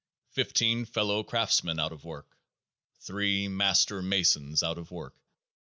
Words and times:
Fifteen 0.31 0.85
fellow 0.85 1.21
craftsmen 1.23 1.79
out 1.79 1.91
of 1.91 2.03
work! 2.03 2.35
Three 3.01 3.47
Master 3.47 4.01
Masons 4.01 4.63
out 4.63 4.79
of 4.79 4.89
work 4.89 5.13